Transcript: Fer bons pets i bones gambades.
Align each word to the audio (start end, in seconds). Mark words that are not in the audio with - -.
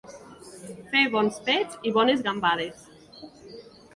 Fer 0.93 1.01
bons 1.15 1.37
pets 1.49 1.77
i 1.89 1.93
bones 1.97 2.25
gambades. 2.29 2.81